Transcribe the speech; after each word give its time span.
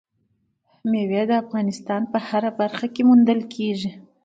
مېوې 0.89 1.23
د 1.27 1.31
افغانستان 1.43 2.01
په 2.11 2.17
هره 2.27 2.51
برخه 2.59 2.87
کې 2.93 3.01
موندل 3.09 3.41
کېږي. 3.53 3.91